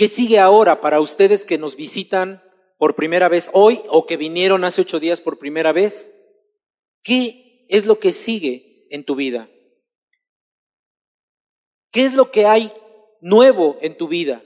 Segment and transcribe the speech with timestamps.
[0.00, 2.42] ¿Qué sigue ahora para ustedes que nos visitan
[2.78, 6.10] por primera vez hoy o que vinieron hace ocho días por primera vez?
[7.02, 9.50] ¿Qué es lo que sigue en tu vida?
[11.92, 12.72] ¿Qué es lo que hay
[13.20, 14.42] nuevo en tu vida?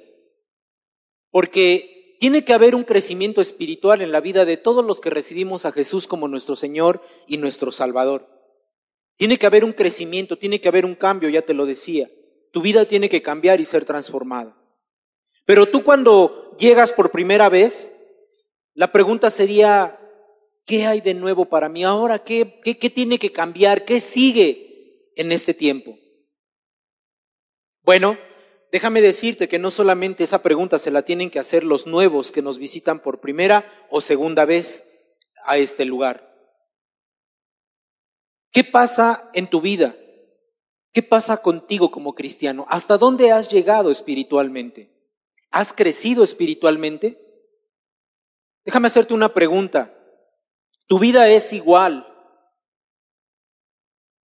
[1.30, 5.66] Porque tiene que haber un crecimiento espiritual en la vida de todos los que recibimos
[5.66, 8.28] a Jesús como nuestro Señor y nuestro Salvador.
[9.14, 12.10] Tiene que haber un crecimiento, tiene que haber un cambio, ya te lo decía.
[12.50, 14.60] Tu vida tiene que cambiar y ser transformada.
[15.44, 17.92] Pero tú cuando llegas por primera vez,
[18.74, 19.98] la pregunta sería,
[20.64, 22.24] ¿qué hay de nuevo para mí ahora?
[22.24, 23.84] ¿Qué, qué, tiene que cambiar?
[23.84, 25.98] ¿Qué sigue en este tiempo?
[27.82, 28.18] Bueno,
[28.72, 32.42] déjame decirte que no solamente esa pregunta se la tienen que hacer los nuevos que
[32.42, 34.84] nos visitan por primera o segunda vez
[35.44, 36.32] a este lugar.
[38.50, 39.94] ¿Qué pasa en tu vida?
[40.92, 42.66] ¿Qué pasa contigo como cristiano?
[42.70, 44.93] ¿Hasta dónde has llegado espiritualmente?
[45.54, 47.16] ¿Has crecido espiritualmente?
[48.64, 49.96] Déjame hacerte una pregunta.
[50.88, 52.12] ¿Tu vida es igual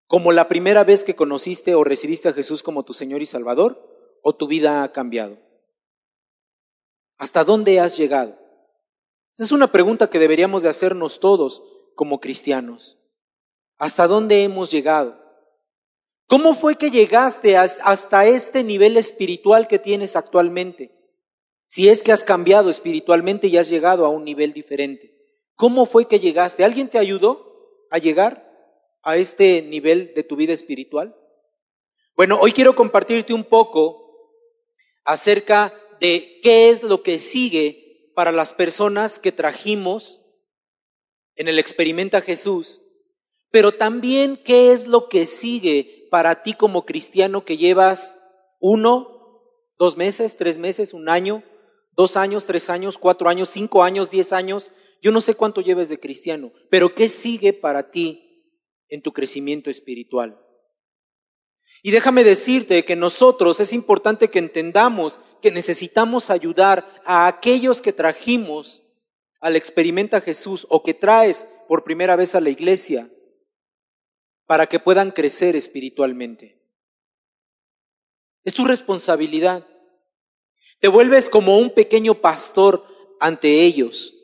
[0.09, 4.19] como la primera vez que conociste o recibiste a Jesús como tu Señor y Salvador?
[4.23, 5.39] ¿O tu vida ha cambiado?
[7.17, 8.37] ¿Hasta dónde has llegado?
[9.33, 11.63] Esa es una pregunta que deberíamos de hacernos todos
[11.95, 12.99] como cristianos.
[13.79, 15.17] ¿Hasta dónde hemos llegado?
[16.27, 21.00] ¿Cómo fue que llegaste hasta este nivel espiritual que tienes actualmente?
[21.71, 25.17] Si es que has cambiado espiritualmente y has llegado a un nivel diferente.
[25.55, 26.65] ¿Cómo fue que llegaste?
[26.65, 28.45] ¿Alguien te ayudó a llegar
[29.05, 31.17] a este nivel de tu vida espiritual?
[32.17, 34.03] Bueno, hoy quiero compartirte un poco
[35.05, 40.23] acerca de qué es lo que sigue para las personas que trajimos
[41.37, 42.83] en el Experimenta Jesús,
[43.53, 48.19] pero también qué es lo que sigue para ti como cristiano que llevas
[48.59, 49.45] uno,
[49.79, 51.45] dos meses, tres meses, un año,
[52.01, 55.91] dos años, tres años, cuatro años, cinco años, diez años, yo no sé cuánto lleves
[55.91, 58.55] de cristiano, pero ¿qué sigue para ti
[58.89, 60.41] en tu crecimiento espiritual?
[61.83, 67.93] Y déjame decirte que nosotros es importante que entendamos que necesitamos ayudar a aquellos que
[67.93, 68.83] trajimos
[69.39, 73.11] al experimenta Jesús o que traes por primera vez a la iglesia
[74.47, 76.63] para que puedan crecer espiritualmente.
[78.43, 79.67] Es tu responsabilidad.
[80.81, 82.85] Te vuelves como un pequeño pastor
[83.21, 84.15] ante ellos.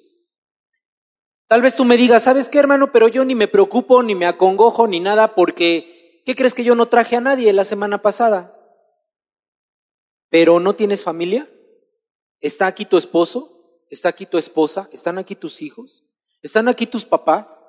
[1.49, 2.91] Tal vez tú me digas, ¿sabes qué, hermano?
[2.91, 6.75] Pero yo ni me preocupo, ni me acongojo, ni nada, porque ¿qué crees que yo
[6.75, 8.53] no traje a nadie la semana pasada?
[10.28, 11.49] ¿Pero no tienes familia?
[12.41, 13.84] ¿Está aquí tu esposo?
[13.91, 14.88] ¿Está aquí tu esposa?
[14.93, 16.05] ¿Están aquí tus hijos?
[16.43, 17.65] ¿Están aquí tus papás?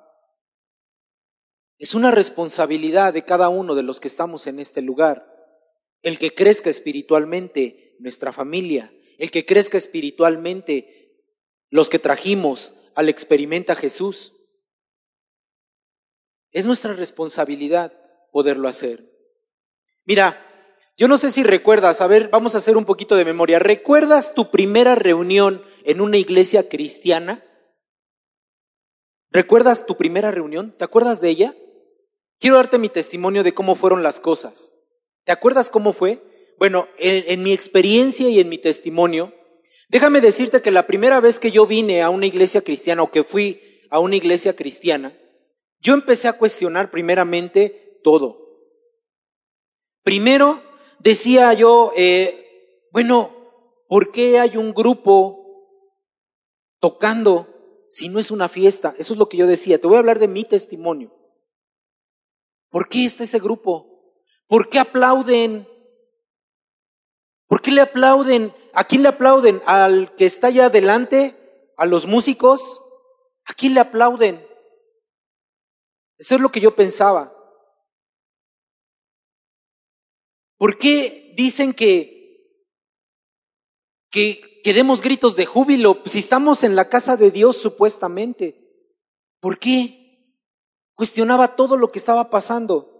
[1.78, 5.24] Es una responsabilidad de cada uno de los que estamos en este lugar.
[6.02, 11.24] El que crezca espiritualmente nuestra familia, el que crezca espiritualmente,
[11.70, 14.34] los que trajimos al experimenta Jesús.
[16.50, 17.92] Es nuestra responsabilidad
[18.32, 19.08] poderlo hacer.
[20.04, 20.44] Mira,
[20.96, 23.58] yo no sé si recuerdas, a ver, vamos a hacer un poquito de memoria.
[23.58, 27.44] ¿Recuerdas tu primera reunión en una iglesia cristiana?
[29.30, 30.74] ¿Recuerdas tu primera reunión?
[30.76, 31.54] ¿Te acuerdas de ella?
[32.40, 34.74] Quiero darte mi testimonio de cómo fueron las cosas.
[35.24, 36.22] ¿Te acuerdas cómo fue?
[36.58, 39.32] Bueno, en, mi experiencia y en mi testimonio,
[39.88, 43.22] déjame decirte que la primera vez que yo vine a una iglesia cristiana o que
[43.22, 43.60] fui
[43.90, 45.16] a una iglesia cristiana,
[45.80, 48.44] yo empecé a cuestionar primeramente todo.
[50.02, 50.60] Primero
[50.98, 55.36] decía yo, eh, bueno, ¿por qué hay un grupo
[56.80, 58.94] tocando si no es una fiesta?
[58.98, 59.80] Eso es lo que yo decía.
[59.80, 61.14] Te voy a hablar de mi testimonio.
[62.68, 63.86] ¿Por qué está ese grupo?
[64.48, 65.68] ¿Por qué aplauden?
[67.48, 68.54] ¿Por qué le aplauden?
[68.74, 69.62] ¿A quién le aplauden?
[69.66, 71.34] ¿Al que está allá adelante?
[71.76, 72.82] ¿A los músicos?
[73.46, 74.46] ¿A quién le aplauden?
[76.18, 77.34] Eso es lo que yo pensaba.
[80.58, 82.62] ¿Por qué dicen que,
[84.10, 88.68] que, que demos gritos de júbilo si estamos en la casa de Dios supuestamente?
[89.40, 90.34] ¿Por qué?
[90.94, 92.97] Cuestionaba todo lo que estaba pasando.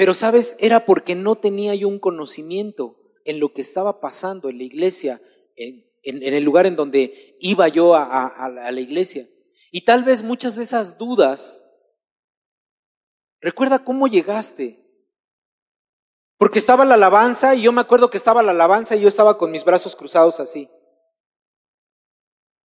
[0.00, 0.56] Pero, ¿sabes?
[0.58, 5.20] Era porque no tenía yo un conocimiento en lo que estaba pasando en la iglesia,
[5.56, 9.28] en, el lugar en donde iba yo a, la iglesia.
[9.70, 11.66] Y tal vez muchas de esas dudas,
[13.42, 14.82] recuerda cómo llegaste.
[16.38, 19.36] Porque estaba la alabanza y yo me acuerdo que estaba la alabanza y yo estaba
[19.36, 20.70] con mis brazos cruzados así.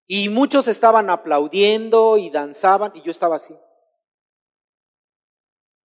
[0.07, 3.57] Y muchos estaban aplaudiendo y danzaban y yo estaba así.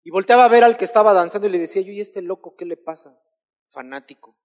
[0.06, 2.56] Y volteaba a ver al que estaba danzando y le decía yo, ¿y este loco
[2.56, 3.19] qué le pasa?
[3.68, 4.38] Fanático.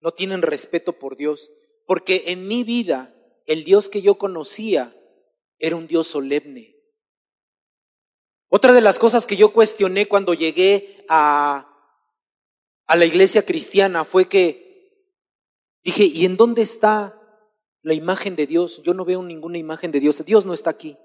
[0.00, 1.52] no tienen respeto por Dios,
[1.84, 3.14] porque en mi vida
[3.44, 4.96] el Dios que yo conocía
[5.58, 6.76] era un Dios solemne.
[8.48, 11.68] Otra de las cosas que yo cuestioné cuando llegué a,
[12.86, 15.12] a la iglesia cristiana fue que
[15.82, 17.20] dije, ¿y en dónde está
[17.82, 18.82] la imagen de Dios?
[18.82, 20.24] Yo no veo ninguna imagen de Dios.
[20.24, 20.96] Dios no está aquí,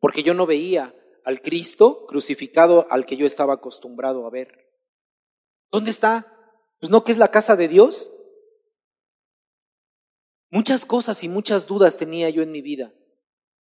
[0.00, 4.70] porque yo no veía al Cristo crucificado al que yo estaba acostumbrado a ver.
[5.70, 6.32] ¿Dónde está?
[6.80, 8.10] Pues no que es la casa de Dios.
[10.50, 12.92] Muchas cosas y muchas dudas tenía yo en mi vida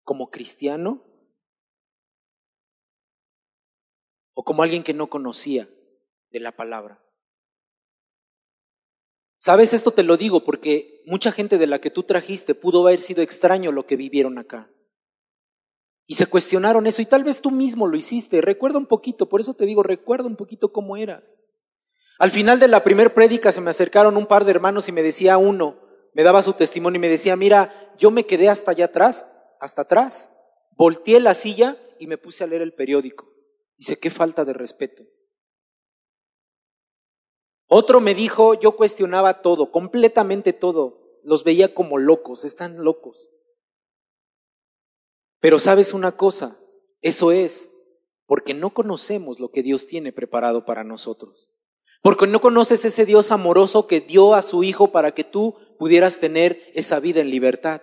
[0.02, 1.04] como cristiano
[4.34, 5.68] o como alguien que no conocía
[6.30, 7.00] de la palabra.
[9.38, 13.00] Sabes, esto te lo digo porque mucha gente de la que tú trajiste pudo haber
[13.00, 14.70] sido extraño lo que vivieron acá.
[16.10, 18.40] Y se cuestionaron eso y tal vez tú mismo lo hiciste.
[18.40, 21.38] Recuerda un poquito, por eso te digo, recuerda un poquito cómo eras.
[22.18, 25.04] Al final de la primer prédica se me acercaron un par de hermanos y me
[25.04, 25.78] decía uno,
[26.12, 29.24] me daba su testimonio y me decía, mira, yo me quedé hasta allá atrás,
[29.60, 30.32] hasta atrás,
[30.72, 33.32] volteé la silla y me puse a leer el periódico.
[33.78, 35.04] Dice, qué falta de respeto.
[37.68, 43.30] Otro me dijo, yo cuestionaba todo, completamente todo, los veía como locos, están locos.
[45.40, 46.58] Pero sabes una cosa,
[47.00, 47.70] eso es
[48.26, 51.50] porque no conocemos lo que Dios tiene preparado para nosotros.
[52.02, 56.20] Porque no conoces ese Dios amoroso que dio a su Hijo para que tú pudieras
[56.20, 57.82] tener esa vida en libertad.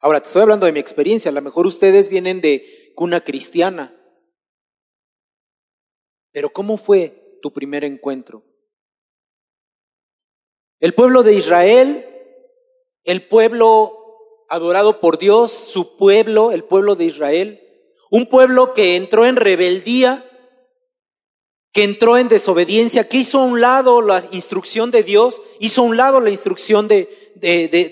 [0.00, 1.30] Ahora, te estoy hablando de mi experiencia.
[1.30, 3.94] A lo mejor ustedes vienen de cuna cristiana.
[6.32, 8.44] Pero ¿cómo fue tu primer encuentro?
[10.80, 12.04] El pueblo de Israel,
[13.04, 14.05] el pueblo
[14.48, 17.60] adorado por Dios, su pueblo, el pueblo de Israel,
[18.10, 20.22] un pueblo que entró en rebeldía,
[21.72, 25.84] que entró en desobediencia, que hizo a un lado la instrucción de Dios, hizo a
[25.84, 27.08] un lado la instrucción de,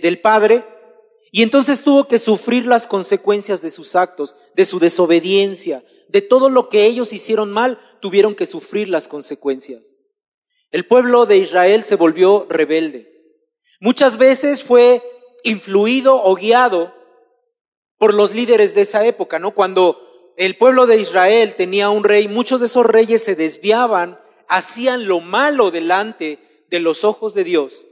[0.02, 0.64] del Padre,
[1.30, 6.48] y entonces tuvo que sufrir las consecuencias de sus actos, de su desobediencia, de todo
[6.48, 9.96] lo que ellos hicieron mal, tuvieron que sufrir las consecuencias.
[10.70, 13.12] El pueblo de Israel se volvió rebelde.
[13.80, 15.02] Muchas veces fue
[15.44, 16.93] influido o guiado
[17.99, 19.52] por los líderes de esa época, ¿no?
[19.52, 25.06] Cuando el pueblo de Israel tenía un rey, muchos de esos reyes se desviaban, hacían
[25.06, 27.87] lo malo delante de los ojos de Dios.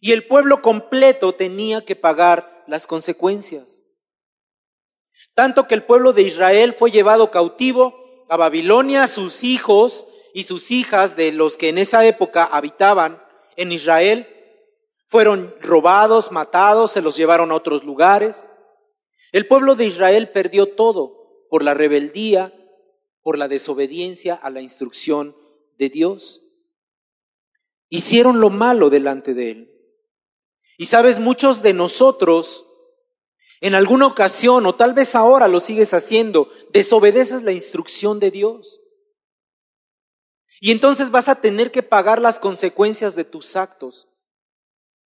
[0.00, 3.82] Y el pueblo completo tenía que pagar las consecuencias.
[5.34, 10.70] Tanto que el pueblo de Israel fue llevado cautivo a Babilonia, sus hijos y sus
[10.70, 13.22] hijas de los que en esa época habitaban
[13.56, 14.26] en Israel
[15.06, 18.50] fueron robados, matados, se los llevaron a otros lugares.
[19.32, 22.52] El pueblo de Israel perdió todo por la rebeldía,
[23.22, 25.36] por la desobediencia a la instrucción
[25.78, 26.42] de Dios.
[27.88, 29.72] Hicieron lo malo delante de Él.
[30.76, 32.66] Y sabes, muchos de nosotros,
[33.60, 38.80] en alguna ocasión, o tal vez ahora lo sigues haciendo, desobedeces la instrucción de Dios.
[40.60, 44.08] Y entonces vas a tener que pagar las consecuencias de tus actos.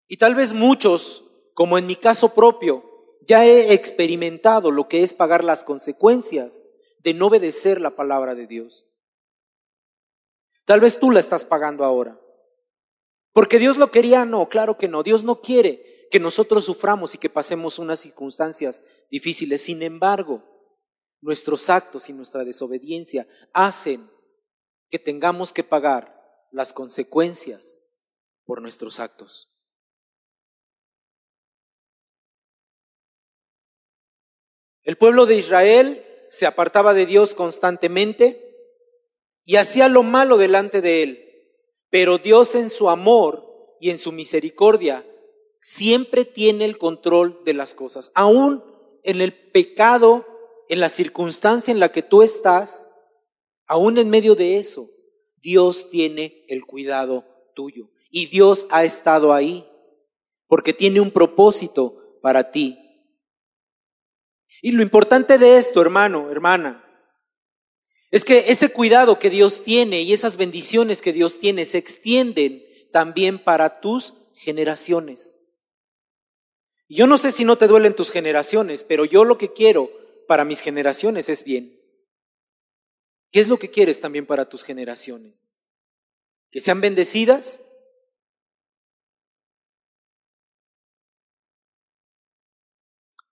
[0.09, 1.25] Y tal vez muchos,
[1.55, 2.85] como en mi caso propio,
[3.27, 6.65] ya he experimentado lo que es pagar las consecuencias
[7.01, 8.87] de no obedecer la palabra de Dios.
[10.65, 12.21] Tal vez tú la estás pagando ahora.
[13.33, 15.03] Porque Dios lo quería, no, claro que no.
[15.03, 19.63] Dios no quiere que nosotros suframos y que pasemos unas circunstancias difíciles.
[19.63, 20.43] Sin embargo,
[21.21, 24.11] nuestros actos y nuestra desobediencia hacen
[24.89, 26.17] que tengamos que pagar
[26.51, 27.83] las consecuencias
[28.45, 29.56] por nuestros actos.
[34.87, 38.47] El pueblo de Israel se apartaba de Dios constantemente
[39.45, 41.27] y hacía lo malo delante de él.
[41.91, 45.05] Pero Dios en su amor y en su misericordia
[45.61, 48.13] siempre tiene el control de las cosas.
[48.15, 48.63] Aún
[49.03, 50.25] en el pecado,
[50.69, 52.89] en la circunstancia en la que tú estás,
[53.67, 54.89] aún en medio de eso,
[55.43, 57.25] Dios tiene el cuidado
[57.57, 57.91] tuyo.
[58.09, 59.69] Y Dios ha estado ahí
[60.47, 62.86] porque tiene un propósito para ti.
[64.63, 66.83] Y lo importante de esto, hermano, hermana,
[68.11, 72.65] es que ese cuidado que Dios tiene y esas bendiciones que Dios tiene se extienden
[72.93, 75.39] también para tus generaciones.
[76.89, 79.91] Yo no sé si no te duelen tus generaciones, pero yo lo que quiero
[80.29, 81.81] para mis generaciones es bien.
[83.33, 85.51] ¿Qué es lo que quieres también para tus generaciones?
[86.51, 87.61] ¿Que sean bendecidas?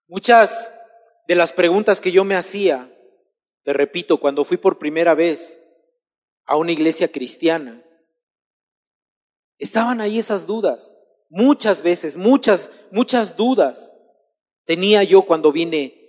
[0.07, 0.74] Muchas
[1.27, 2.91] de las preguntas que yo me hacía,
[3.63, 5.61] te repito, cuando fui por primera vez
[6.45, 7.85] a una iglesia cristiana,
[9.57, 10.99] Estaban ahí esas dudas.
[11.29, 13.93] Muchas veces, muchas, muchas dudas
[14.65, 16.01] tenía yo cuando vine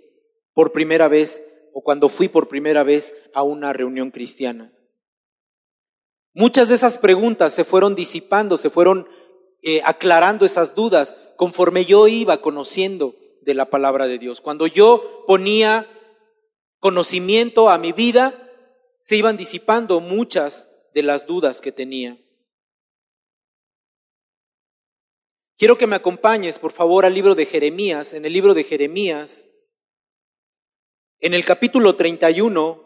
[0.53, 1.41] por primera vez
[1.73, 4.73] o cuando fui por primera vez a una reunión cristiana.
[6.33, 9.07] Muchas de esas preguntas se fueron disipando, se fueron
[9.63, 13.15] eh, aclarando esas dudas conforme yo iba conociendo
[13.47, 14.41] de la palabra de Dios.
[14.41, 15.87] Cuando yo ponía
[16.79, 18.53] conocimiento a mi vida,
[18.99, 22.21] se iban disipando muchas de las dudas que tenía.
[25.57, 28.13] Quiero que me acompañes, por favor, al libro de Jeremías.
[28.13, 29.47] En el libro de Jeremías,
[31.19, 32.83] en el capítulo 31,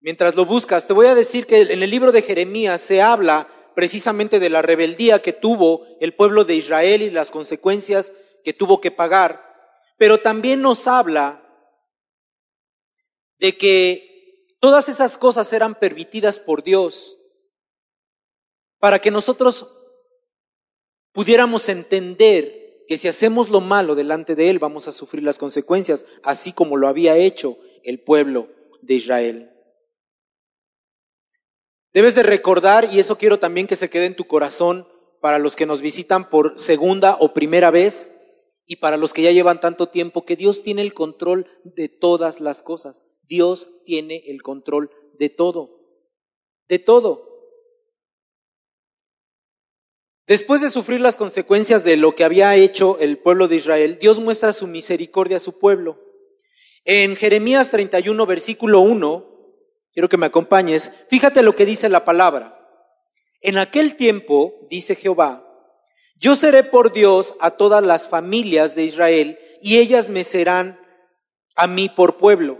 [0.00, 3.48] mientras lo buscas, te voy a decir que en el libro de Jeremías se habla
[3.76, 8.12] precisamente de la rebeldía que tuvo el pueblo de Israel y las consecuencias
[8.44, 9.42] que tuvo que pagar,
[9.96, 11.40] pero también nos habla
[13.38, 17.16] de que todas esas cosas eran permitidas por Dios
[18.78, 19.68] para que nosotros
[21.12, 26.04] pudiéramos entender que si hacemos lo malo delante de Él vamos a sufrir las consecuencias,
[26.22, 28.48] así como lo había hecho el pueblo
[28.82, 29.50] de Israel.
[31.94, 34.86] Debes de recordar, y eso quiero también que se quede en tu corazón
[35.20, 38.13] para los que nos visitan por segunda o primera vez
[38.66, 42.40] y para los que ya llevan tanto tiempo, que Dios tiene el control de todas
[42.40, 43.04] las cosas.
[43.22, 45.80] Dios tiene el control de todo,
[46.68, 47.34] de todo.
[50.26, 54.20] Después de sufrir las consecuencias de lo que había hecho el pueblo de Israel, Dios
[54.20, 56.00] muestra su misericordia a su pueblo.
[56.84, 59.30] En Jeremías 31, versículo 1,
[59.92, 62.58] quiero que me acompañes, fíjate lo que dice la palabra.
[63.42, 65.43] En aquel tiempo, dice Jehová,
[66.24, 70.80] yo seré por Dios a todas las familias de Israel y ellas me serán
[71.54, 72.58] a mí por pueblo.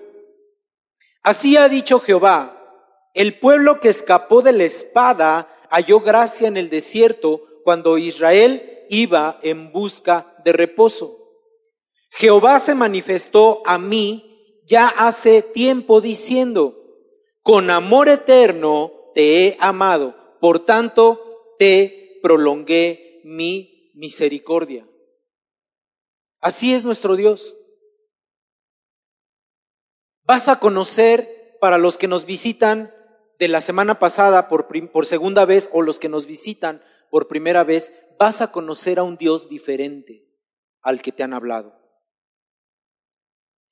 [1.23, 2.63] Así ha dicho Jehová,
[3.15, 9.39] el pueblo que escapó de la espada halló gracia en el desierto cuando Israel iba
[9.41, 11.17] en busca de reposo.
[12.11, 16.75] Jehová se manifestó a mí ya hace tiempo diciendo,
[17.41, 24.89] con amor eterno te he amado, por tanto te prolongué mi misericordia.
[26.41, 27.57] Así es nuestro Dios.
[30.23, 32.95] Vas a conocer para los que nos visitan
[33.39, 37.65] de la semana pasada por, por segunda vez o los que nos visitan por primera
[37.65, 40.29] vez, vas a conocer a un Dios diferente
[40.83, 41.81] al que te han hablado.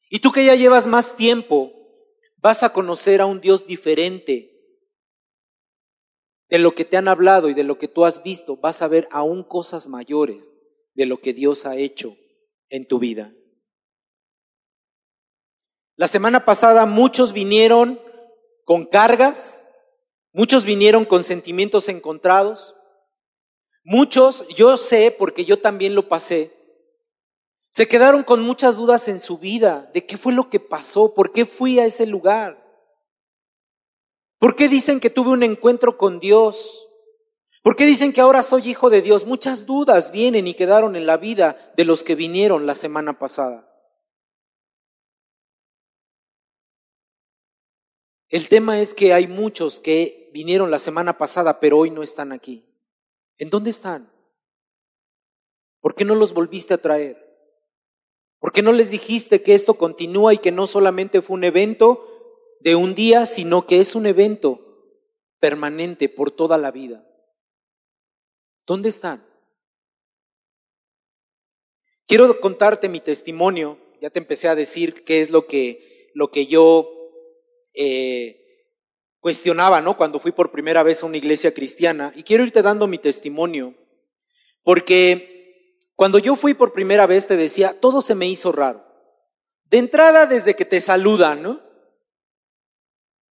[0.09, 1.73] Y tú que ya llevas más tiempo
[2.37, 4.52] vas a conocer a un Dios diferente
[6.53, 8.87] de lo que te han hablado y de lo que tú has visto, vas a
[8.87, 10.55] ver aún cosas mayores
[10.93, 12.15] de lo que Dios ha hecho
[12.69, 13.33] en tu vida.
[15.97, 17.99] La semana pasada muchos vinieron
[18.67, 19.71] con cargas,
[20.35, 22.75] muchos vinieron con sentimientos encontrados,
[23.83, 26.53] muchos, yo sé porque yo también lo pasé,
[27.71, 31.33] se quedaron con muchas dudas en su vida de qué fue lo que pasó, por
[31.33, 32.62] qué fui a ese lugar.
[34.43, 36.91] ¿Por qué dicen que tuve un encuentro con Dios?
[37.63, 39.25] ¿Por qué dicen que ahora soy hijo de Dios?
[39.25, 43.73] Muchas dudas vienen y quedaron en la vida de los que vinieron la semana pasada.
[48.31, 52.33] El tema es que hay muchos que vinieron la semana pasada, pero hoy no están
[52.33, 52.67] aquí.
[53.39, 54.11] ¿En dónde están?
[55.81, 57.33] ¿Por qué no los volviste a traer?
[58.41, 62.12] ¿Por qué no les dijiste que esto continúa y que no solamente fue un evento
[62.63, 64.61] de un día, sino que es un evento
[65.41, 67.05] permanente por toda la vida?
[68.67, 69.27] ¿Dónde están?
[72.07, 73.79] Quiero contarte mi testimonio.
[74.01, 76.89] Ya te empecé a decir qué es lo que, lo que yo
[77.75, 78.43] eh,
[79.21, 79.97] cuestionaba, ¿no?
[79.97, 82.13] Cuando fui por primera vez a una iglesia cristiana.
[82.15, 83.75] Y quiero irte dando mi testimonio,
[84.63, 88.85] porque cuando yo fui por primera vez te decía, todo se me hizo raro.
[89.65, 91.72] De entrada desde que te saludan, ¿no?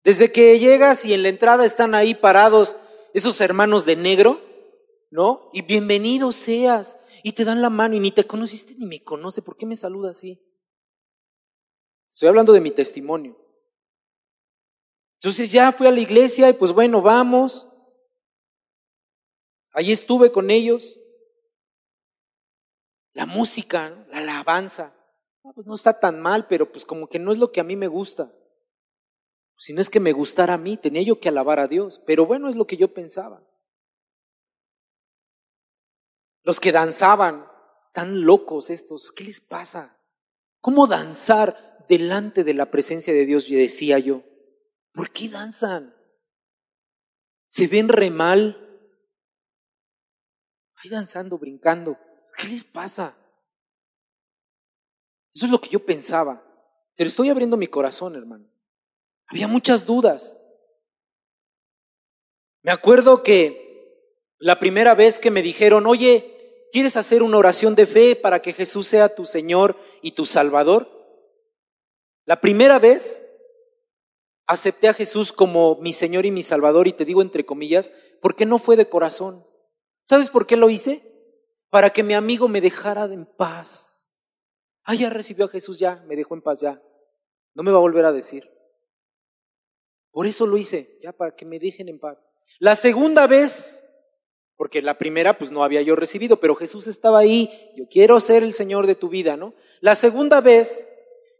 [0.02, 2.76] Desde que llegas y en la entrada están ahí parados
[3.12, 4.40] esos hermanos de negro,
[5.10, 5.50] ¿no?
[5.52, 6.96] Y bienvenido seas.
[7.22, 9.42] Y te dan la mano y ni te conociste ni me conoce.
[9.42, 10.40] ¿Por qué me saluda así?
[12.08, 13.36] Estoy hablando de mi testimonio.
[15.16, 17.68] Entonces ya fui a la iglesia y pues bueno, vamos.
[19.72, 20.98] Ahí estuve con ellos
[23.12, 24.94] la música, la alabanza.
[25.54, 27.76] pues no está tan mal, pero pues como que no es lo que a mí
[27.76, 28.32] me gusta.
[29.60, 32.00] Si no es que me gustara a mí, tenía yo que alabar a Dios.
[32.06, 33.46] Pero bueno, es lo que yo pensaba.
[36.42, 37.46] Los que danzaban,
[37.78, 39.12] están locos estos.
[39.12, 40.00] ¿Qué les pasa?
[40.62, 43.50] ¿Cómo danzar delante de la presencia de Dios?
[43.50, 44.22] Y decía yo,
[44.94, 45.94] ¿por qué danzan?
[47.46, 48.66] ¿Se ven re mal?
[50.76, 51.98] ahí danzando, brincando.
[52.34, 53.14] ¿Qué les pasa?
[55.34, 56.42] Eso es lo que yo pensaba.
[56.94, 58.50] Te lo estoy abriendo mi corazón, hermano.
[59.30, 60.36] Había muchas dudas.
[62.62, 63.60] Me acuerdo que
[64.38, 68.52] la primera vez que me dijeron, oye, ¿quieres hacer una oración de fe para que
[68.52, 70.90] Jesús sea tu Señor y tu Salvador?
[72.26, 73.24] La primera vez
[74.46, 78.46] acepté a Jesús como mi Señor y mi Salvador, y te digo entre comillas, porque
[78.46, 79.46] no fue de corazón.
[80.04, 81.06] ¿Sabes por qué lo hice?
[81.70, 84.12] Para que mi amigo me dejara en paz.
[84.82, 86.82] Ah, ya recibió a Jesús, ya, me dejó en paz, ya.
[87.54, 88.50] No me va a volver a decir.
[90.10, 92.26] Por eso lo hice, ya para que me dejen en paz.
[92.58, 93.84] La segunda vez,
[94.56, 98.42] porque la primera pues no había yo recibido, pero Jesús estaba ahí, yo quiero ser
[98.42, 99.54] el Señor de tu vida, ¿no?
[99.80, 100.88] La segunda vez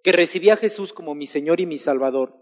[0.02, 2.40] que recibí a Jesús como mi Señor y mi Salvador,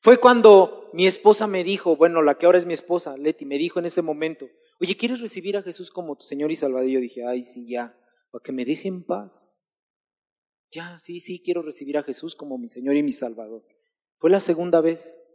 [0.00, 3.58] fue cuando mi esposa me dijo, bueno, la que ahora es mi esposa, Leti, me
[3.58, 4.48] dijo en ese momento,
[4.80, 6.88] oye, ¿quieres recibir a Jesús como tu Señor y Salvador?
[6.88, 7.98] Y yo dije, ay, sí, ya,
[8.30, 9.64] para que me deje en paz.
[10.70, 13.64] Ya, sí, sí, quiero recibir a Jesús como mi Señor y mi Salvador.
[14.18, 15.26] Fue la segunda vez.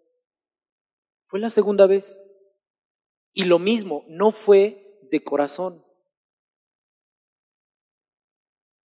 [1.25, 2.23] Fue la segunda vez.
[3.33, 5.85] Y lo mismo, no fue de corazón.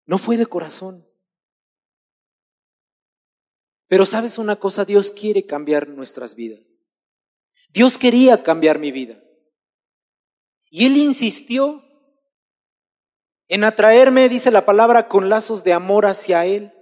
[0.06, 1.08] No fue de corazón.
[3.88, 6.82] Pero sabes una cosa, Dios quiere cambiar nuestras vidas.
[7.70, 9.22] Dios quería cambiar mi vida.
[10.70, 11.84] Y Él insistió
[13.48, 16.75] en atraerme, dice la palabra, con lazos de amor hacia Él.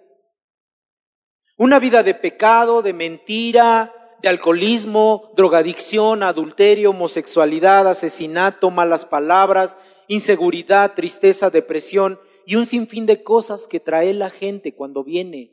[1.57, 10.93] Una vida de pecado, de mentira, de alcoholismo, drogadicción, adulterio, homosexualidad, asesinato, malas palabras, inseguridad,
[10.93, 15.51] tristeza, depresión y un sinfín de cosas que trae la gente cuando viene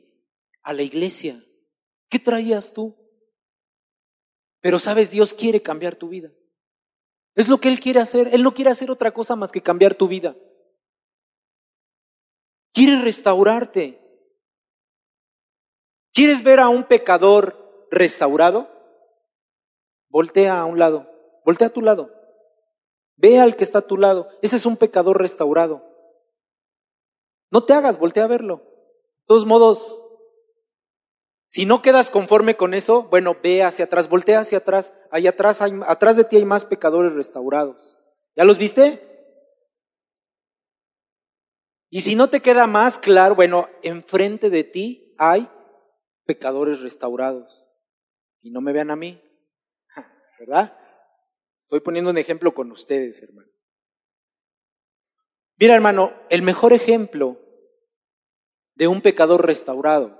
[0.63, 1.43] a la iglesia.
[2.09, 2.95] ¿Qué traías tú?
[4.61, 6.31] Pero sabes, Dios quiere cambiar tu vida.
[7.35, 8.29] Es lo que Él quiere hacer.
[8.33, 10.35] Él no quiere hacer otra cosa más que cambiar tu vida.
[12.73, 14.00] Quiere restaurarte.
[16.21, 18.69] ¿Quieres ver a un pecador restaurado?
[20.07, 21.09] Voltea a un lado.
[21.43, 22.13] Voltea a tu lado.
[23.15, 24.29] Ve al que está a tu lado.
[24.43, 25.83] Ese es un pecador restaurado.
[27.49, 28.57] No te hagas, voltea a verlo.
[28.57, 29.99] De todos modos,
[31.47, 34.93] si no quedas conforme con eso, bueno, ve hacia atrás, voltea hacia atrás.
[35.09, 37.97] Atrás, atrás de ti hay más pecadores restaurados.
[38.35, 39.01] ¿Ya los viste?
[41.89, 45.49] Y si no te queda más claro, bueno, enfrente de ti hay
[46.31, 47.67] pecadores restaurados.
[48.41, 49.21] Y no me vean a mí,
[50.39, 50.77] ¿verdad?
[51.59, 53.51] Estoy poniendo un ejemplo con ustedes, hermano.
[55.57, 57.37] Mira, hermano, el mejor ejemplo
[58.75, 60.17] de un pecador restaurado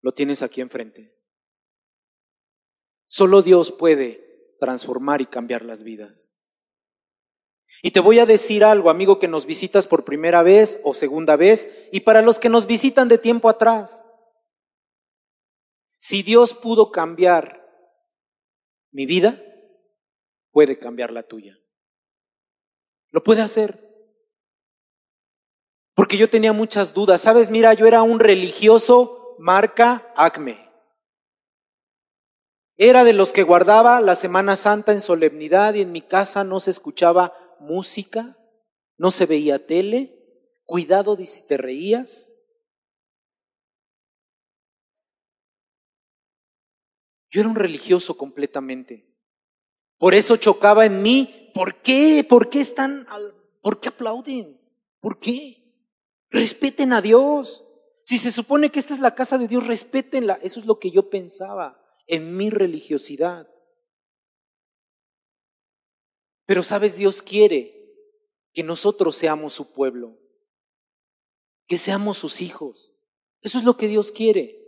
[0.00, 1.16] lo tienes aquí enfrente.
[3.06, 6.36] Solo Dios puede transformar y cambiar las vidas.
[7.82, 11.36] Y te voy a decir algo, amigo, que nos visitas por primera vez o segunda
[11.36, 14.04] vez, y para los que nos visitan de tiempo atrás.
[15.96, 17.64] Si Dios pudo cambiar
[18.90, 19.42] mi vida,
[20.50, 21.58] puede cambiar la tuya.
[23.10, 23.84] Lo puede hacer.
[25.94, 27.20] Porque yo tenía muchas dudas.
[27.20, 30.70] Sabes, mira, yo era un religioso marca Acme.
[32.76, 36.58] Era de los que guardaba la Semana Santa en solemnidad y en mi casa no
[36.58, 38.36] se escuchaba música,
[38.96, 40.20] no se veía tele.
[40.64, 42.33] Cuidado de si te reías.
[47.34, 49.12] Yo era un religioso completamente.
[49.98, 51.50] Por eso chocaba en mí.
[51.52, 52.22] ¿Por qué?
[52.22, 53.08] ¿Por qué están?
[53.60, 54.56] ¿Por qué aplauden?
[55.00, 55.60] ¿Por qué?
[56.30, 57.64] Respeten a Dios.
[58.04, 60.38] Si se supone que esta es la casa de Dios, respétenla.
[60.42, 63.52] Eso es lo que yo pensaba en mi religiosidad.
[66.46, 67.96] Pero sabes, Dios quiere
[68.52, 70.16] que nosotros seamos su pueblo,
[71.66, 72.94] que seamos sus hijos.
[73.40, 74.63] Eso es lo que Dios quiere.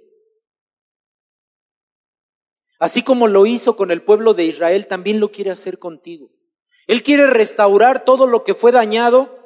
[2.78, 6.30] Así como lo hizo con el pueblo de Israel, también lo quiere hacer contigo.
[6.86, 9.36] Él quiere restaurar todo lo que fue dañado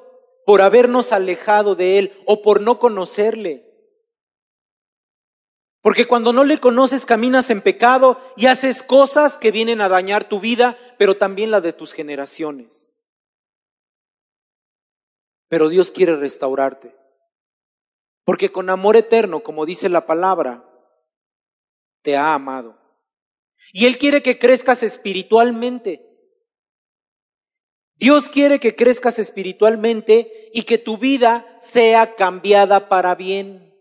[0.45, 3.67] por habernos alejado de Él o por no conocerle.
[5.83, 10.29] Porque cuando no le conoces caminas en pecado y haces cosas que vienen a dañar
[10.29, 12.91] tu vida, pero también la de tus generaciones.
[15.49, 16.95] Pero Dios quiere restaurarte.
[18.25, 20.65] Porque con amor eterno, como dice la palabra,
[22.03, 22.80] te ha amado.
[23.73, 26.07] Y Él quiere que crezcas espiritualmente.
[28.01, 33.79] Dios quiere que crezcas espiritualmente y que tu vida sea cambiada para bien.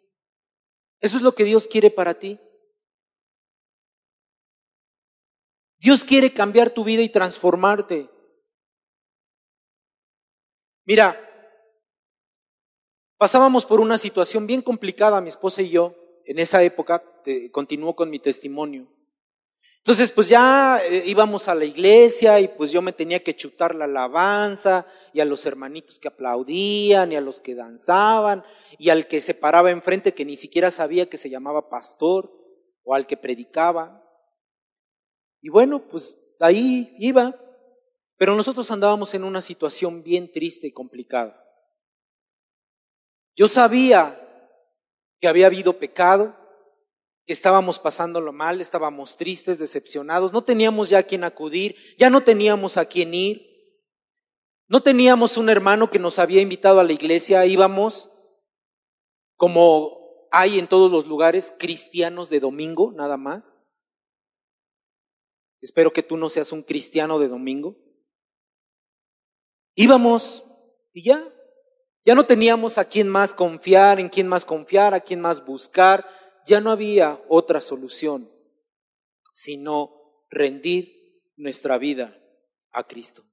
[0.99, 2.37] Eso es lo que Dios quiere para ti.
[5.79, 8.09] Dios quiere cambiar tu vida y transformarte.
[10.83, 11.17] Mira,
[13.17, 17.01] pasábamos por una situación bien complicada, mi esposa y yo, en esa época,
[17.53, 18.98] continúo con mi testimonio.
[19.79, 23.73] Entonces, pues ya eh, íbamos a la iglesia y pues yo me tenía que chutar
[23.73, 28.43] la alabanza y a los hermanitos que aplaudían y a los que danzaban
[28.77, 32.31] y al que se paraba enfrente que ni siquiera sabía que se llamaba pastor
[32.83, 34.05] o al que predicaba.
[35.41, 37.39] Y bueno, pues ahí iba,
[38.17, 41.45] pero nosotros andábamos en una situación bien triste y complicada.
[43.35, 44.19] Yo sabía
[45.21, 46.35] que había habido pecado,
[47.33, 52.77] estábamos pasándolo mal, estábamos tristes, decepcionados, no teníamos ya a quien acudir, ya no teníamos
[52.77, 53.49] a quién ir,
[54.67, 58.11] no teníamos un hermano que nos había invitado a la iglesia, íbamos
[59.35, 63.59] como hay en todos los lugares, cristianos de domingo, nada más.
[65.61, 67.77] Espero que tú no seas un cristiano de domingo.
[69.75, 70.45] Íbamos
[70.93, 71.33] y ya,
[72.03, 76.05] ya no teníamos a quién más confiar, en quién más confiar, a quién más buscar,
[76.45, 78.29] ya no había otra solución
[79.39, 82.17] sino rendir nuestra vida
[82.71, 83.23] a Cristo.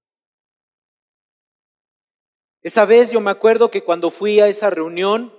[2.63, 5.35] Esa vez yo me acuerdo que cuando fui a esa reunión,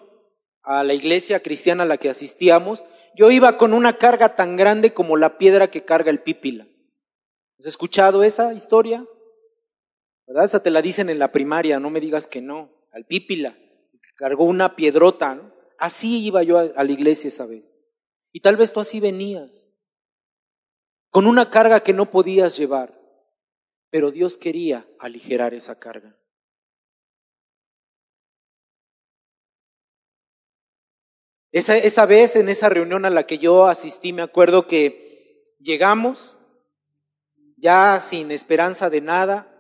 [0.63, 2.83] a la iglesia cristiana a la que asistíamos,
[3.15, 6.67] yo iba con una carga tan grande como la piedra que carga el pípila.
[7.57, 9.05] ¿Has escuchado esa historia?
[10.27, 10.45] ¿Verdad?
[10.45, 12.69] Esa te la dicen en la primaria, no me digas que no.
[12.91, 15.56] Al pípila, que cargó una piedrota, ¿no?
[15.77, 17.79] Así iba yo a, la iglesia esa vez.
[18.31, 19.73] Y tal vez tú así venías,
[21.09, 22.99] con una carga que no podías llevar,
[23.89, 26.15] pero Dios quería aligerar esa carga.
[31.51, 36.37] Esa, esa, vez en esa reunión a la que yo asistí, me acuerdo que llegamos
[37.55, 39.53] ya sin esperanza de nada.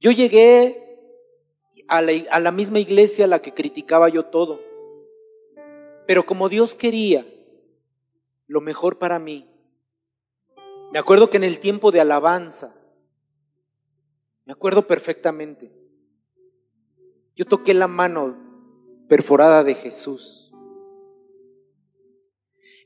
[0.00, 0.82] Yo llegué
[1.86, 4.69] a la, a la misma iglesia a la que criticaba yo todo.
[6.10, 7.24] Pero como Dios quería
[8.48, 9.48] lo mejor para mí,
[10.92, 12.74] me acuerdo que en el tiempo de alabanza,
[14.44, 15.70] me acuerdo perfectamente,
[17.36, 18.36] yo toqué la mano
[19.08, 20.52] perforada de Jesús.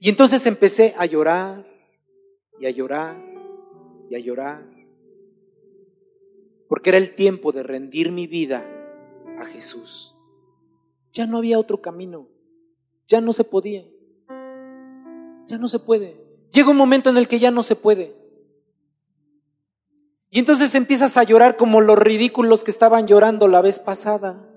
[0.00, 1.66] Y entonces empecé a llorar
[2.60, 3.16] y a llorar
[4.10, 4.68] y a llorar,
[6.68, 8.66] porque era el tiempo de rendir mi vida
[9.38, 10.14] a Jesús.
[11.10, 12.33] Ya no había otro camino.
[13.06, 13.84] Ya no se podía.
[15.46, 16.16] Ya no se puede.
[16.50, 18.14] Llega un momento en el que ya no se puede.
[20.30, 24.50] Y entonces empiezas a llorar como los ridículos que estaban llorando la vez pasada.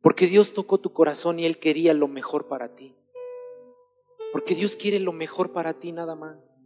[0.00, 2.94] Porque Dios tocó tu corazón y Él quería lo mejor para ti.
[4.32, 6.56] Porque Dios quiere lo mejor para ti nada más.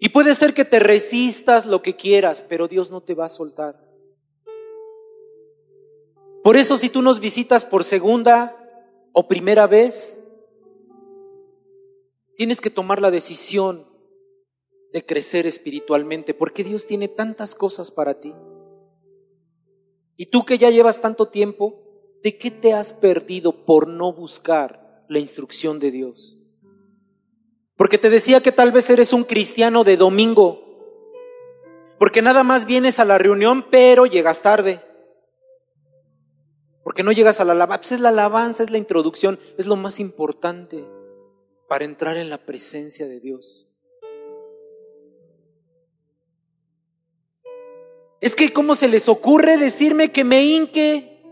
[0.00, 3.28] Y puede ser que te resistas lo que quieras, pero Dios no te va a
[3.28, 3.84] soltar.
[6.48, 8.56] Por eso si tú nos visitas por segunda
[9.12, 10.22] o primera vez,
[12.36, 13.86] tienes que tomar la decisión
[14.90, 18.32] de crecer espiritualmente, porque Dios tiene tantas cosas para ti.
[20.16, 21.82] Y tú que ya llevas tanto tiempo,
[22.22, 26.38] ¿de qué te has perdido por no buscar la instrucción de Dios?
[27.76, 30.64] Porque te decía que tal vez eres un cristiano de domingo,
[31.98, 34.87] porque nada más vienes a la reunión, pero llegas tarde.
[36.88, 37.80] Porque no llegas a la alabanza.
[37.82, 40.86] Pues es la alabanza, es la introducción, es lo más importante
[41.68, 43.68] para entrar en la presencia de Dios.
[48.22, 51.22] Es que ¿cómo se les ocurre decirme que me hinque?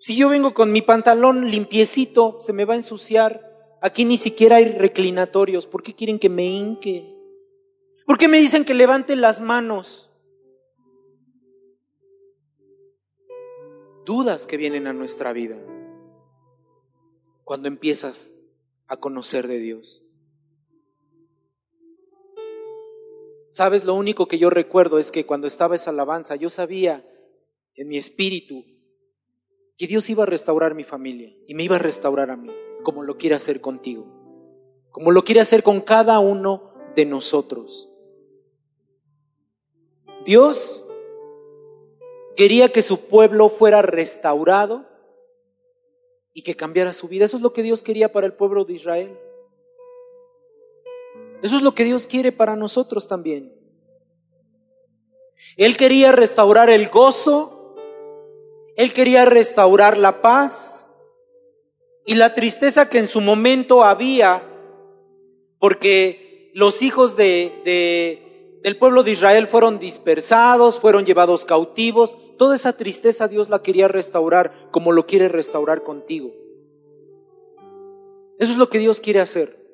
[0.00, 3.76] Si yo vengo con mi pantalón limpiecito, se me va a ensuciar.
[3.82, 5.66] Aquí ni siquiera hay reclinatorios.
[5.66, 7.14] ¿Por qué quieren que me hinque?
[8.06, 10.05] ¿Por qué me dicen que levante las manos?
[14.06, 15.58] Dudas que vienen a nuestra vida
[17.44, 18.36] cuando empiezas
[18.86, 20.04] a conocer de Dios.
[23.50, 27.04] Sabes, lo único que yo recuerdo es que cuando estaba esa alabanza, yo sabía
[27.74, 28.64] en mi espíritu
[29.76, 32.50] que Dios iba a restaurar mi familia y me iba a restaurar a mí,
[32.82, 34.06] como lo quiere hacer contigo,
[34.90, 37.90] como lo quiere hacer con cada uno de nosotros.
[40.24, 40.85] Dios
[42.36, 44.84] Quería que su pueblo fuera restaurado
[46.34, 47.24] y que cambiara su vida.
[47.24, 49.18] Eso es lo que Dios quería para el pueblo de Israel.
[51.42, 53.54] Eso es lo que Dios quiere para nosotros también.
[55.56, 57.74] Él quería restaurar el gozo,
[58.76, 60.90] Él quería restaurar la paz
[62.04, 64.42] y la tristeza que en su momento había,
[65.58, 72.16] porque los hijos de, del pueblo de Israel fueron dispersados, fueron llevados cautivos.
[72.36, 76.32] Toda esa tristeza Dios la quería restaurar como lo quiere restaurar contigo.
[78.38, 79.64] Eso es lo que Dios quiere hacer.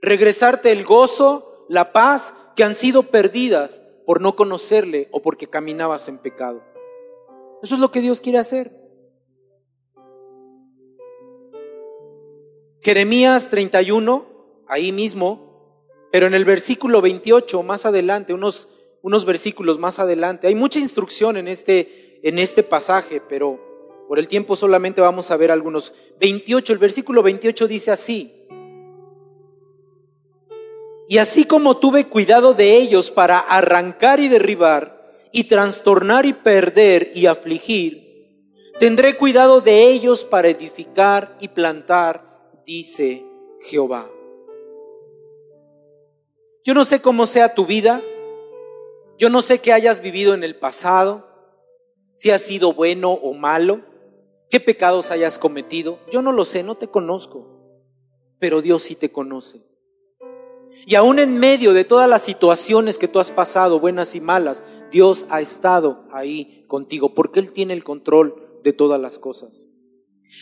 [0.00, 6.08] Regresarte el gozo, la paz que han sido perdidas por no conocerle o porque caminabas
[6.08, 6.62] en pecado.
[7.62, 8.72] Eso es lo que Dios quiere hacer.
[12.80, 14.24] Jeremías 31,
[14.68, 18.68] ahí mismo, pero en el versículo 28, más adelante, unos,
[19.02, 23.58] unos versículos más adelante, hay mucha instrucción en este, en este pasaje, pero
[24.08, 25.92] por el tiempo solamente vamos a ver algunos.
[26.20, 28.34] 28, el versículo 28 dice así.
[31.08, 34.98] Y así como tuve cuidado de ellos para arrancar y derribar,
[35.32, 38.34] y trastornar y perder y afligir,
[38.78, 43.24] tendré cuidado de ellos para edificar y plantar dice
[43.62, 44.10] Jehová.
[46.64, 48.02] Yo no sé cómo sea tu vida,
[49.18, 51.28] yo no sé qué hayas vivido en el pasado,
[52.14, 53.82] si has sido bueno o malo,
[54.50, 57.46] qué pecados hayas cometido, yo no lo sé, no te conozco,
[58.38, 59.62] pero Dios sí te conoce.
[60.86, 64.62] Y aún en medio de todas las situaciones que tú has pasado, buenas y malas,
[64.92, 69.72] Dios ha estado ahí contigo, porque Él tiene el control de todas las cosas.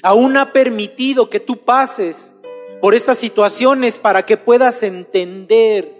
[0.02, 2.34] Aún ha permitido que tú pases
[2.82, 5.95] por estas situaciones para que puedas entender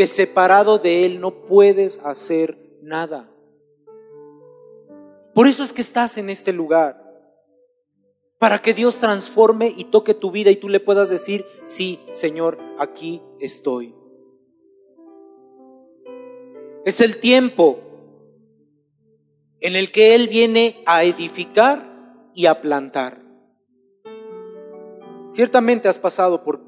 [0.00, 3.30] que separado de Él no puedes hacer nada.
[5.34, 7.04] Por eso es que estás en este lugar.
[8.38, 12.56] Para que Dios transforme y toque tu vida y tú le puedas decir, sí, Señor,
[12.78, 13.94] aquí estoy.
[16.86, 17.80] Es el tiempo
[19.60, 23.20] en el que Él viene a edificar y a plantar.
[25.28, 26.62] Ciertamente has pasado por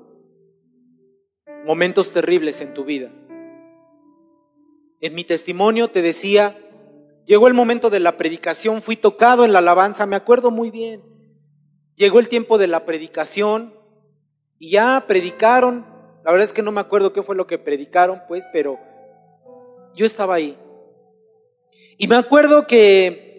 [1.65, 3.11] momentos terribles en tu vida.
[5.03, 6.57] En mi testimonio te decía,
[7.27, 11.03] llegó el momento de la predicación, fui tocado en la alabanza, me acuerdo muy bien.
[11.97, 13.75] Llegó el tiempo de la predicación
[14.59, 15.85] y ya predicaron.
[16.25, 18.79] La verdad es que no me acuerdo qué fue lo que predicaron, pues, pero
[19.95, 20.57] yo estaba ahí.
[21.99, 23.31] Y me acuerdo que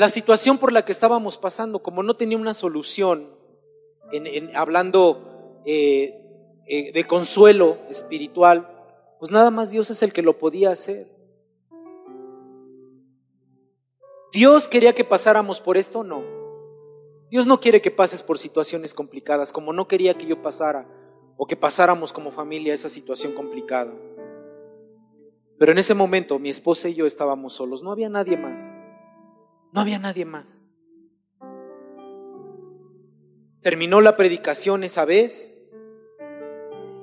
[0.00, 3.28] La situación por la que estábamos pasando, como no tenía una solución,
[4.12, 6.29] en, hablando eh,
[6.72, 8.70] eh, de consuelo espiritual,
[9.18, 11.12] pues nada más Dios es el que lo podía hacer.
[14.32, 16.04] ¿Dios quería que pasáramos por esto?
[16.04, 16.22] No.
[17.28, 20.86] Dios no quiere que pases por situaciones complicadas, como no quería que yo pasara
[21.36, 23.92] o que pasáramos como familia esa situación complicada.
[25.58, 28.76] Pero en ese momento mi esposa y yo estábamos solos, no había nadie más.
[29.72, 30.64] No había nadie más.
[33.60, 35.56] Terminó la predicación esa vez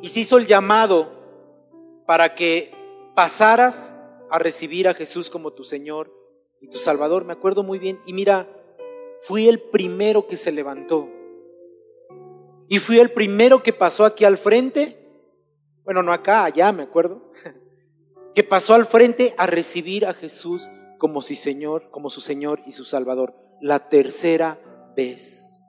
[0.02, 1.12] y se hizo el llamado
[2.06, 2.72] para que
[3.16, 3.96] pasaras
[4.30, 6.12] a recibir a Jesús como tu Señor
[6.60, 7.26] y tu Salvador.
[7.26, 8.00] Me acuerdo muy bien.
[8.06, 8.48] Y mira,
[9.22, 11.10] fui el primero que se levantó.
[12.70, 14.98] Y fui el primero que pasó aquí al frente.
[15.84, 17.32] Bueno, no acá, allá, me acuerdo.
[18.36, 22.72] Que pasó al frente a recibir a Jesús como si Señor, como su Señor y
[22.72, 23.34] su Salvador.
[23.62, 24.60] La tercera
[24.96, 25.60] vez.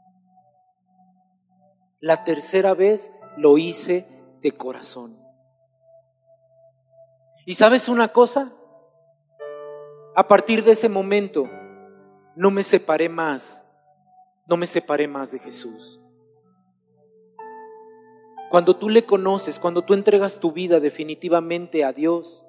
[1.98, 4.06] La tercera vez lo hice
[4.40, 5.18] de corazón.
[7.44, 8.52] ¿Y sabes una cosa?
[10.14, 11.48] A partir de ese momento
[12.36, 13.68] no me separé más,
[14.46, 16.00] no me separé más de Jesús.
[18.50, 22.46] Cuando tú le conoces, cuando tú entregas tu vida definitivamente a Dios,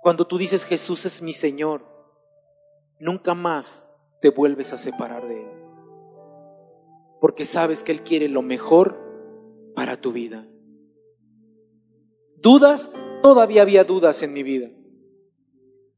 [0.00, 1.82] cuando tú dices Jesús es mi Señor,
[2.98, 5.50] nunca más te vuelves a separar de Él.
[7.20, 8.98] Porque sabes que Él quiere lo mejor
[9.74, 10.46] para tu vida.
[12.44, 12.90] ¿Dudas?
[13.22, 14.68] Todavía había dudas en mi vida.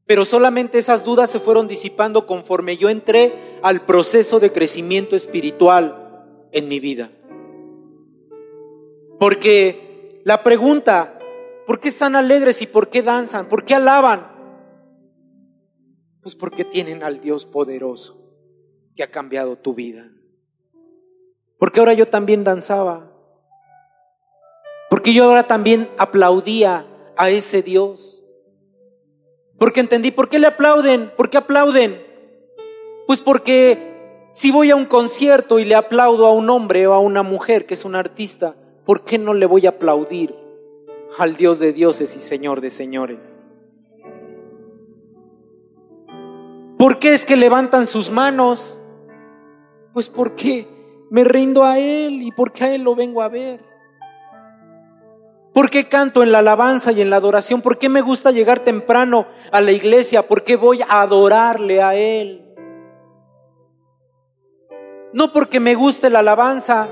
[0.05, 6.25] Pero solamente esas dudas se fueron disipando conforme yo entré al proceso de crecimiento espiritual
[6.53, 7.11] en mi vida.
[9.19, 11.19] Porque la pregunta,
[11.65, 13.49] ¿por qué están alegres y por qué danzan?
[13.49, 14.31] ¿Por qué alaban?
[16.21, 18.23] Pues porque tienen al Dios poderoso
[18.95, 20.09] que ha cambiado tu vida.
[21.59, 23.16] Porque ahora yo también danzaba.
[24.89, 28.23] Porque yo ahora también aplaudía a ese Dios.
[29.57, 31.11] Porque entendí, ¿por qué le aplauden?
[31.15, 32.01] ¿Por qué aplauden?
[33.07, 33.87] Pues porque
[34.29, 37.65] si voy a un concierto y le aplaudo a un hombre o a una mujer
[37.65, 40.35] que es un artista, ¿por qué no le voy a aplaudir
[41.17, 43.39] al Dios de dioses y Señor de señores?
[46.77, 48.79] ¿Por qué es que levantan sus manos?
[49.93, 50.67] Pues porque
[51.09, 53.66] me rindo a Él y porque a Él lo vengo a ver.
[55.57, 57.63] ¿Por qué canto en la alabanza y en la adoración?
[57.63, 60.21] ¿Por qué me gusta llegar temprano a la iglesia?
[60.21, 62.55] ¿Por qué voy a adorarle a Él?
[65.13, 66.87] No porque me guste la alabanza,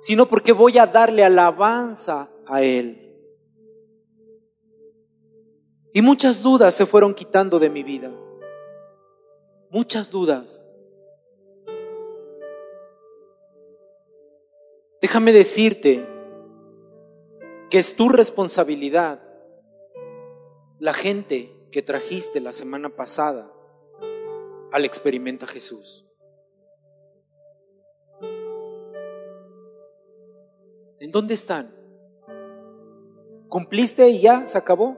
[0.00, 3.16] sino porque voy a darle alabanza a Él.
[5.94, 8.10] Y muchas dudas se fueron quitando de mi vida.
[9.70, 10.68] Muchas dudas.
[15.00, 16.19] Déjame decirte
[17.70, 19.22] que es tu responsabilidad
[20.80, 23.52] la gente que trajiste la semana pasada
[24.72, 26.04] al experimenta Jesús.
[30.98, 31.72] ¿En dónde están?
[33.48, 34.96] ¿Cumpliste y ya se acabó?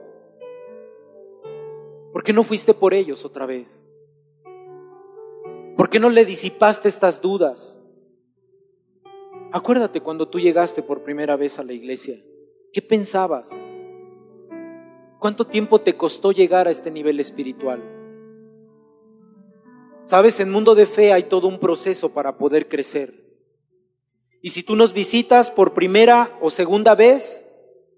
[2.11, 3.87] ¿Por qué no fuiste por ellos otra vez?
[5.77, 7.83] ¿Por qué no le disipaste estas dudas?
[9.51, 12.23] Acuérdate cuando tú llegaste por primera vez a la iglesia.
[12.73, 13.63] ¿Qué pensabas?
[15.19, 17.83] ¿Cuánto tiempo te costó llegar a este nivel espiritual?
[20.01, 23.23] Sabes, en mundo de fe hay todo un proceso para poder crecer.
[24.41, 27.45] Y si tú nos visitas por primera o segunda vez,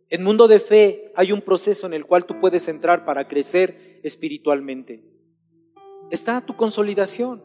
[0.10, 4.02] en mundo de fe hay un proceso en el cual tú puedes entrar para crecer
[4.04, 5.04] espiritualmente.
[6.12, 7.42] Está tu consolidación.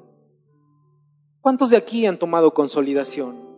[1.41, 3.50] ¿Cuántos de aquí han tomado consolidación?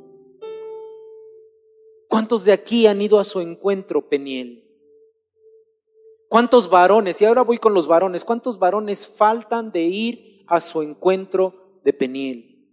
[2.12, 4.70] ¿Cuántos de aquí han ido a su encuentro, Peniel?
[6.28, 10.82] ¿Cuántos varones, y ahora voy con los varones, cuántos varones faltan de ir a su
[10.82, 12.68] encuentro de Peniel?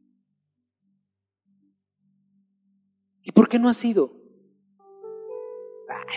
[3.24, 4.12] ¿Y por qué no has ido?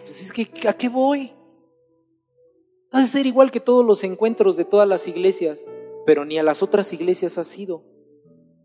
[0.01, 1.33] Pues es que, ¿a qué voy?
[2.91, 5.69] Vas a ser igual que todos los encuentros de todas las iglesias,
[6.05, 7.85] pero ni a las otras iglesias has ido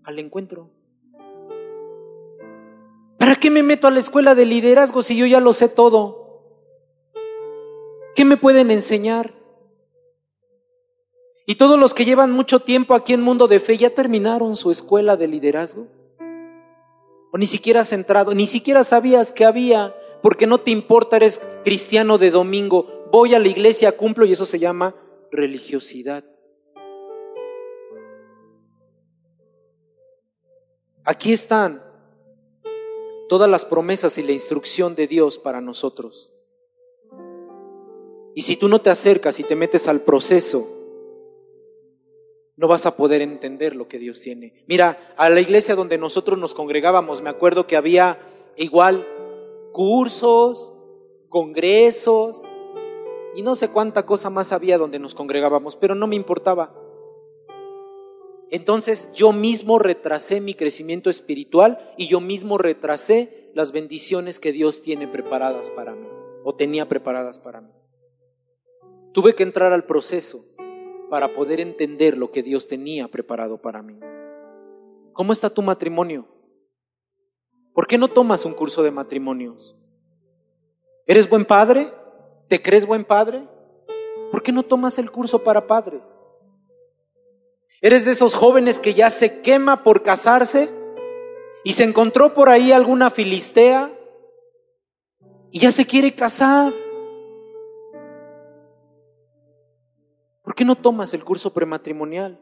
[0.01, 0.71] al encuentro.
[3.17, 6.27] ¿Para qué me meto a la escuela de liderazgo si yo ya lo sé todo?
[8.15, 9.33] ¿Qué me pueden enseñar?
[11.45, 14.69] ¿Y todos los que llevan mucho tiempo aquí en Mundo de Fe ya terminaron su
[14.69, 15.87] escuela de liderazgo?
[17.31, 18.33] ¿O ni siquiera has entrado?
[18.33, 23.07] Ni siquiera sabías que había, porque no te importa, eres cristiano de domingo.
[23.11, 24.93] Voy a la iglesia, cumplo y eso se llama
[25.31, 26.23] religiosidad.
[31.05, 31.86] Aquí están
[33.27, 36.31] todas las promesas y la instrucción de Dios para nosotros.
[38.35, 40.67] Y si tú no te acercas y te metes al proceso,
[42.55, 44.63] no vas a poder entender lo que Dios tiene.
[44.67, 48.19] Mira, a la iglesia donde nosotros nos congregábamos, me acuerdo que había
[48.55, 49.07] igual
[49.71, 50.73] cursos,
[51.29, 52.51] congresos
[53.35, 56.86] y no sé cuánta cosa más había donde nos congregábamos, pero no me importaba.
[58.49, 64.81] Entonces yo mismo retrasé mi crecimiento espiritual y yo mismo retrasé las bendiciones que Dios
[64.81, 66.07] tiene preparadas para mí
[66.43, 67.73] o tenía preparadas para mí.
[69.11, 70.45] Tuve que entrar al proceso
[71.09, 73.99] para poder entender lo que Dios tenía preparado para mí.
[75.13, 76.27] ¿Cómo está tu matrimonio?
[77.73, 79.75] ¿Por qué no tomas un curso de matrimonios?
[81.05, 81.91] ¿Eres buen padre?
[82.47, 83.47] ¿Te crees buen padre?
[84.31, 86.19] ¿Por qué no tomas el curso para padres?
[87.79, 90.69] ¿Eres de esos jóvenes que ya se quema por casarse
[91.63, 93.91] y se encontró por ahí alguna filistea
[95.51, 96.73] y ya se quiere casar?
[100.41, 102.39] ¿Por qué no tomas el curso prematrimonial?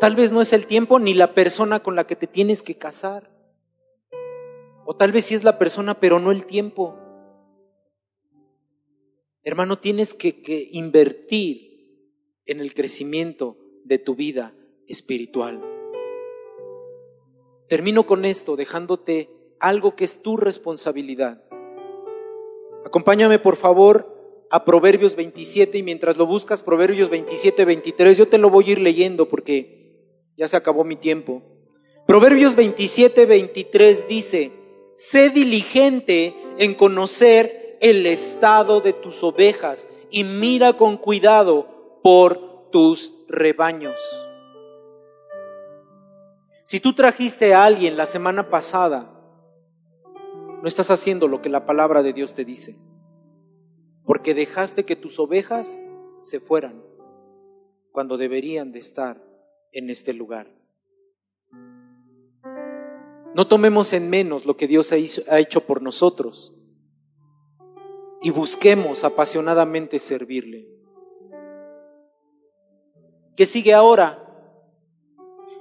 [0.00, 2.76] Tal vez no es el tiempo ni la persona con la que te tienes que
[2.76, 3.30] casar.
[4.84, 6.94] O tal vez sí es la persona, pero no el tiempo.
[9.42, 12.02] Hermano, tienes que, que invertir
[12.44, 14.54] en el crecimiento de tu vida
[14.88, 15.62] espiritual.
[17.68, 21.42] Termino con esto dejándote algo que es tu responsabilidad.
[22.84, 24.14] Acompáñame por favor
[24.50, 28.72] a Proverbios 27 y mientras lo buscas, Proverbios 27, 23, yo te lo voy a
[28.72, 29.98] ir leyendo porque
[30.36, 31.42] ya se acabó mi tiempo.
[32.06, 34.52] Proverbios 27, 23 dice,
[34.94, 43.12] sé diligente en conocer el estado de tus ovejas y mira con cuidado por tus
[43.28, 44.00] rebaños.
[46.64, 49.12] Si tú trajiste a alguien la semana pasada,
[50.62, 52.76] no estás haciendo lo que la palabra de Dios te dice,
[54.04, 55.78] porque dejaste que tus ovejas
[56.18, 56.82] se fueran
[57.92, 59.22] cuando deberían de estar
[59.72, 60.52] en este lugar.
[63.34, 66.54] No tomemos en menos lo que Dios ha hecho por nosotros
[68.22, 70.75] y busquemos apasionadamente servirle.
[73.36, 74.22] ¿Qué sigue ahora?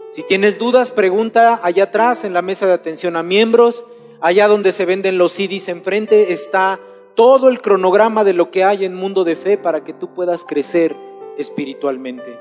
[0.10, 3.86] Si tienes dudas, pregunta allá atrás en la mesa de atención a miembros.
[4.22, 6.80] Allá donde se venden los CDs enfrente está
[7.16, 10.46] todo el cronograma de lo que hay en mundo de fe para que tú puedas
[10.46, 10.96] crecer
[11.38, 12.40] espiritualmente.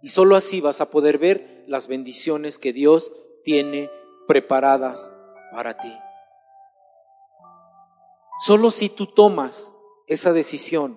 [0.00, 3.12] Y solo así vas a poder ver las bendiciones que Dios
[3.44, 3.90] tiene
[4.26, 5.12] preparadas
[5.52, 5.92] para ti.
[8.38, 9.74] Solo si tú tomas
[10.06, 10.96] esa decisión,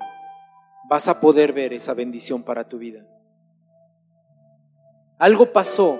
[0.89, 3.05] vas a poder ver esa bendición para tu vida.
[5.19, 5.99] Algo pasó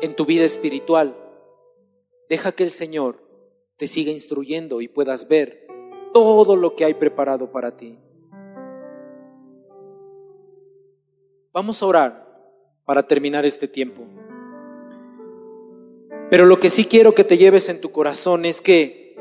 [0.00, 1.16] en tu vida espiritual.
[2.28, 3.20] Deja que el Señor
[3.76, 5.66] te siga instruyendo y puedas ver
[6.12, 7.98] todo lo que hay preparado para ti.
[11.52, 12.24] Vamos a orar
[12.84, 14.04] para terminar este tiempo.
[16.30, 19.16] Pero lo que sí quiero que te lleves en tu corazón es que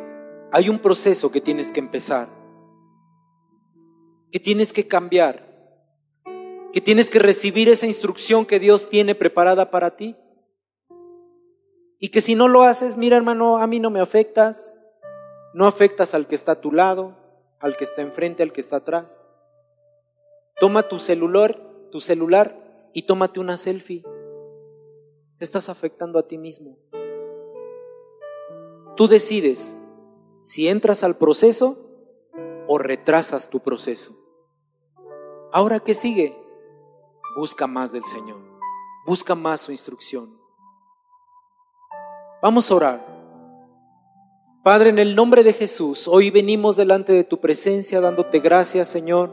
[0.52, 2.30] hay un proceso que tienes que empezar,
[4.34, 5.46] que tienes que cambiar,
[6.74, 10.18] que tienes que recibir esa instrucción que Dios tiene preparada para ti.
[12.00, 14.92] Y que si no lo haces, mira hermano, a mí no me afectas,
[15.54, 17.16] no afectas al que está a tu lado,
[17.60, 19.30] al que está enfrente, al que está atrás.
[20.60, 21.62] Toma tu celular,
[21.92, 24.02] tu celular y tómate una selfie.
[25.38, 26.80] Te estás afectando a ti mismo.
[28.98, 29.80] Tú decides
[30.42, 31.78] si entras al proceso
[32.68, 34.23] o retrasas tu proceso.
[35.54, 36.36] Ahora, ¿qué sigue?
[37.38, 38.42] Busca más del Señor.
[39.06, 40.36] Busca más su instrucción.
[42.42, 43.14] Vamos a orar.
[44.64, 49.30] Padre, en el nombre de Jesús, hoy venimos delante de tu presencia dándote gracias, Señor.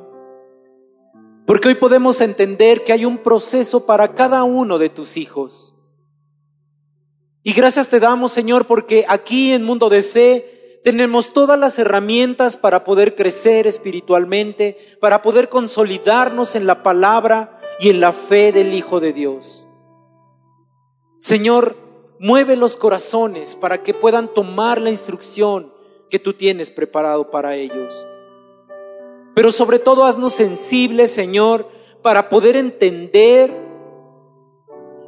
[1.47, 5.75] Porque hoy podemos entender que hay un proceso para cada uno de tus hijos.
[7.43, 12.57] Y gracias te damos, Señor, porque aquí en Mundo de Fe tenemos todas las herramientas
[12.57, 18.73] para poder crecer espiritualmente, para poder consolidarnos en la palabra y en la fe del
[18.73, 19.67] Hijo de Dios.
[21.19, 21.77] Señor,
[22.19, 25.73] mueve los corazones para que puedan tomar la instrucción
[26.09, 28.07] que tú tienes preparado para ellos.
[29.35, 31.69] Pero sobre todo haznos sensibles, Señor,
[32.03, 33.51] para poder entender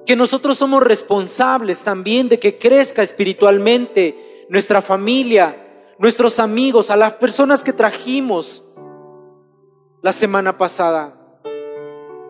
[0.07, 5.62] que nosotros somos responsables también de que crezca espiritualmente nuestra familia,
[6.03, 8.65] nuestros amigos, a las personas que trajimos
[10.03, 11.17] la semana pasada.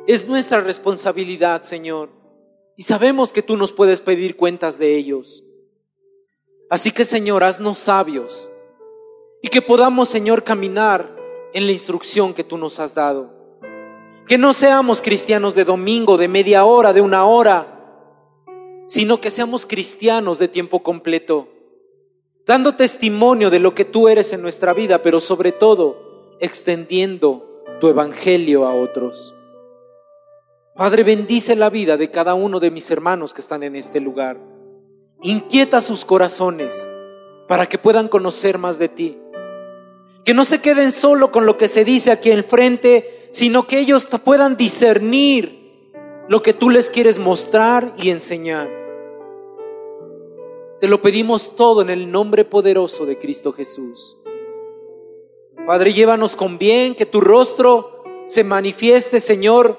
[0.07, 2.11] Es nuestra responsabilidad, Señor.
[2.77, 5.43] Y sabemos que tú nos puedes pedir cuentas de ellos.
[6.69, 8.51] Así que, Señor, haznos sabios
[9.41, 11.17] y que podamos, Señor, caminar
[11.55, 13.31] en la instrucción que tú nos has dado.
[14.27, 18.45] Que no seamos cristianos de domingo, de media hora, de una hora,
[18.87, 21.49] sino que seamos cristianos de tiempo completo,
[22.47, 27.89] dando testimonio de lo que tú eres en nuestra vida, pero sobre todo extendiendo tu
[27.89, 29.35] evangelio a otros.
[30.75, 34.39] Padre, bendice la vida de cada uno de mis hermanos que están en este lugar.
[35.23, 36.89] Inquieta sus corazones
[37.47, 39.19] para que puedan conocer más de ti.
[40.25, 44.09] Que no se queden solo con lo que se dice aquí enfrente, sino que ellos
[44.25, 45.93] puedan discernir
[46.29, 48.82] lo que tú les quieres mostrar y enseñar.
[50.83, 54.19] Te lo pedimos todo en el nombre poderoso de Cristo Jesús.
[55.65, 59.79] Padre, llévanos con bien, que tu rostro se manifieste, Señor,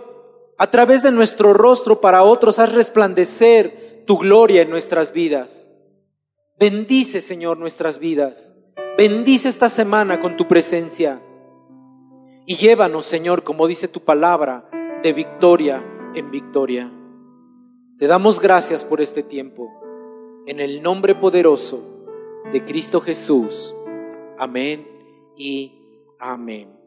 [0.58, 5.74] a través de nuestro rostro para otros, haz resplandecer tu gloria en nuestras vidas.
[6.58, 8.56] Bendice, Señor, nuestras vidas.
[8.98, 11.22] Bendice esta semana con tu presencia.
[12.46, 14.70] Y llévanos, Señor, como dice tu palabra,
[15.04, 15.84] de victoria
[16.16, 16.90] en victoria.
[18.00, 19.83] Te damos gracias por este tiempo.
[20.46, 21.82] En el nombre poderoso
[22.52, 23.74] de Cristo Jesús.
[24.38, 24.86] Amén
[25.38, 25.72] y
[26.20, 26.83] amén.